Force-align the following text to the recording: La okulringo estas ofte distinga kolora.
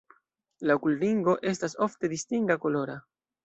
La 0.69 0.77
okulringo 0.79 1.37
estas 1.53 1.77
ofte 1.89 2.13
distinga 2.17 2.61
kolora. 2.67 3.01